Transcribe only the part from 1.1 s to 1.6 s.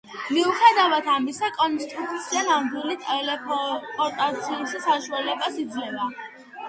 ამისა,